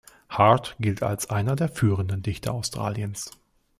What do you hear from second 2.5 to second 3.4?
Australiens.